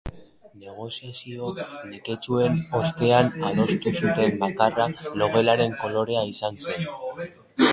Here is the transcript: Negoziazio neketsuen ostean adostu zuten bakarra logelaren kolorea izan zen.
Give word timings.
Negoziazio 0.59 1.49
neketsuen 1.89 2.57
ostean 2.79 3.29
adostu 3.51 3.93
zuten 3.99 4.41
bakarra 4.45 4.89
logelaren 5.23 5.77
kolorea 5.85 6.25
izan 6.33 6.59
zen. 6.67 6.91